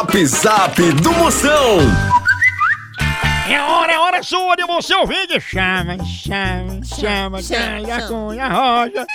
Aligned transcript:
Zap 0.00 0.26
Zap 0.26 0.80
do 1.02 1.12
Moção. 1.12 1.78
É 3.50 3.60
hora, 3.60 3.92
é 3.92 3.98
hora 3.98 4.22
sua 4.22 4.56
de 4.56 4.64
você 4.64 4.94
ouvir 4.94 5.26
de 5.26 5.38
chama, 5.38 6.02
chama, 6.06 6.80
chama, 6.82 7.42
calha, 7.42 8.08
cunha, 8.08 8.48
roja. 8.48 9.06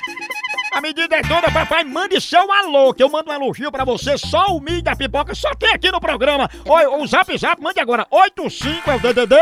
A 0.74 0.82
medida 0.82 1.16
é 1.16 1.24
toda, 1.24 1.50
papai, 1.52 1.84
mande 1.84 2.22
seu 2.22 2.52
alô, 2.52 2.94
que 2.94 3.02
eu 3.02 3.10
mando 3.10 3.32
um 3.32 3.34
elogio 3.34 3.72
pra 3.72 3.84
você, 3.84 4.16
só 4.16 4.56
o 4.56 4.62
milho 4.62 4.84
da 4.84 4.96
pipoca, 4.96 5.34
só 5.34 5.56
tem 5.56 5.74
aqui 5.74 5.92
no 5.92 6.00
programa. 6.00 6.48
Oi, 6.64 6.86
o 6.86 7.08
zap 7.08 7.36
zap, 7.36 7.60
mande 7.60 7.80
agora, 7.80 8.06
85 8.12 8.92
é 8.92 8.96
o 8.96 9.00
DDD. 9.00 9.36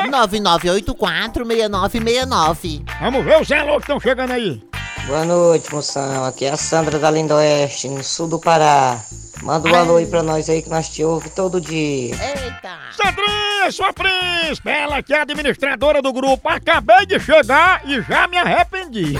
99846969. 0.94 2.86
Vamos 3.02 3.26
ver 3.26 3.42
os 3.42 3.52
alô 3.52 3.76
que 3.76 3.82
estão 3.82 4.00
chegando 4.00 4.32
aí. 4.32 4.64
Boa 5.08 5.26
noite, 5.26 5.74
moção. 5.74 6.24
Aqui 6.26 6.46
é 6.46 6.52
a 6.52 6.58
Sandra 6.58 6.98
da 6.98 7.12
Linda 7.12 7.36
Oeste, 7.36 7.90
no 7.90 8.04
sul 8.04 8.28
do 8.28 8.40
Pará. 8.40 9.00
Manda 9.42 9.70
um 9.70 9.76
alô 9.76 9.98
aí 9.98 10.06
pra 10.06 10.24
nós 10.24 10.50
aí 10.50 10.62
que 10.62 10.70
nós 10.70 10.88
te 10.88 11.04
ouve 11.04 11.30
todo 11.30 11.60
dia. 11.60 12.16
Eita! 12.16 12.78
Sandrinha, 12.96 13.70
sua 13.72 13.92
príncipe, 13.92 14.70
ela 14.70 15.04
que 15.04 15.14
é 15.14 15.22
administradora 15.22 16.02
do 16.02 16.14
grupo, 16.14 16.48
acabei 16.48 17.06
de 17.06 17.20
chegar 17.20 17.82
e 17.86 18.02
já 18.02 18.28
me 18.28 18.38
arrependi. 18.38 19.20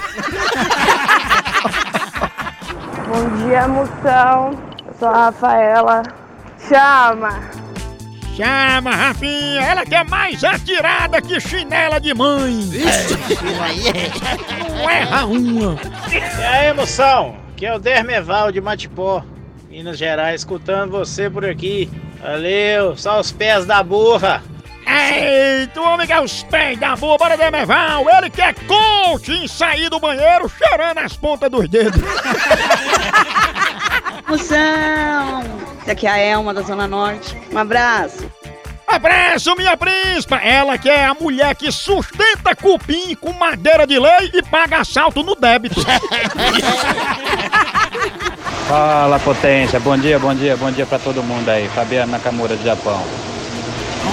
Bom 3.06 3.28
dia, 3.46 3.68
moção. 3.68 4.58
Eu 4.86 4.94
sou 4.98 5.08
a 5.08 5.26
Rafaela. 5.26 6.02
Chama! 6.66 7.63
Chama, 8.36 8.90
Rafinha, 8.90 9.60
ela 9.60 9.86
que 9.86 9.94
é 9.94 10.02
mais 10.02 10.42
atirada 10.42 11.22
que 11.22 11.40
chinela 11.40 12.00
de 12.00 12.12
mãe. 12.12 12.52
Não 14.68 14.90
erra 14.90 15.24
uma. 15.26 15.78
E 16.12 16.44
aí, 16.44 16.72
moção? 16.72 17.36
Aqui 17.52 17.64
é 17.64 17.72
o 17.72 17.78
Dermeval 17.78 18.50
de 18.50 18.60
Matipó, 18.60 19.24
Minas 19.70 19.96
Gerais, 19.96 20.40
escutando 20.40 20.90
você 20.90 21.30
por 21.30 21.44
aqui. 21.44 21.88
Valeu, 22.20 22.96
só 22.96 23.20
os 23.20 23.30
pés 23.30 23.66
da 23.66 23.84
burra. 23.84 24.42
Eita, 24.84 25.80
o 25.80 25.84
homem 25.84 26.04
que 26.04 26.12
é 26.12 26.20
os 26.20 26.42
pés 26.42 26.76
da 26.78 26.96
boa, 26.96 27.16
bora 27.16 27.36
Demeval. 27.36 28.04
Ele 28.10 28.30
que 28.30 28.42
é 28.42 28.52
coach 28.52 29.30
em 29.30 29.46
sair 29.46 29.88
do 29.88 30.00
banheiro 30.00 30.48
cheirando 30.48 30.98
as 30.98 31.16
pontas 31.16 31.48
dos 31.48 31.68
dedos. 31.68 32.02
Moção! 34.28 35.33
Aqui 35.86 36.06
é 36.06 36.10
a 36.10 36.18
Elma 36.18 36.54
da 36.54 36.62
Zona 36.62 36.86
Norte. 36.86 37.36
Um 37.52 37.58
abraço. 37.58 38.30
Abraço, 38.86 39.54
minha 39.56 39.76
príncipa! 39.76 40.36
Ela 40.36 40.78
que 40.78 40.88
é 40.88 41.04
a 41.04 41.14
mulher 41.14 41.54
que 41.56 41.72
sustenta 41.72 42.54
cupim 42.54 43.14
com 43.16 43.32
madeira 43.32 43.86
de 43.86 43.98
lei 43.98 44.30
e 44.32 44.42
paga 44.42 44.78
assalto 44.78 45.22
no 45.22 45.34
débito. 45.34 45.80
Fala 48.68 49.18
potência, 49.18 49.80
bom 49.80 49.96
dia, 49.96 50.18
bom 50.18 50.34
dia, 50.34 50.56
bom 50.56 50.70
dia 50.70 50.86
pra 50.86 50.98
todo 50.98 51.22
mundo 51.22 51.48
aí. 51.48 51.68
Fabiano 51.68 52.12
Nakamura 52.12 52.56
do 52.56 52.64
Japão. 52.64 53.04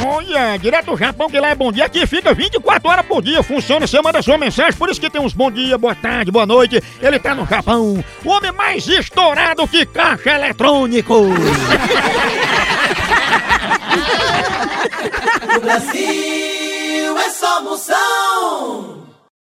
Olha, 0.06 0.58
direto 0.58 0.92
do 0.92 0.98
Japão, 0.98 1.30
que 1.30 1.40
lá 1.40 1.50
é 1.50 1.56
bom 1.56 1.72
dia, 1.72 1.86
aqui 1.86 2.06
fica 2.08 2.34
24 2.34 2.90
horas 2.90 3.06
por 3.06 3.22
dia, 3.22 3.44
funciona, 3.44 3.86
você 3.86 4.02
manda 4.02 4.22
sua 4.22 4.38
mensagem, 4.38 4.74
por 4.74 4.90
isso 4.90 5.00
que 5.00 5.10
tem 5.10 5.22
uns 5.22 5.34
bom 5.34 5.52
dia, 5.52 5.78
boa 5.78 5.94
tarde, 5.96 6.32
boa 6.32 6.46
noite, 6.46 6.82
ele 7.02 7.20
tá 7.20 7.36
no 7.36 7.46
Japão, 7.46 8.04
o 8.24 8.30
homem 8.30 8.52
mais 8.52 8.88
estourado 8.88 9.68
que 9.68 9.86
caixa 9.86 10.32
eletrônico. 10.32 11.16
No 15.54 15.60
Brasil 15.60 17.18
é 17.18 17.30
só 17.30 17.62
moção. 17.62 18.91